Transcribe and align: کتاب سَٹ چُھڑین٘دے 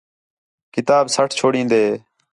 کتاب 0.75 1.05
سَٹ 1.15 1.29
چُھڑین٘دے 1.39 1.85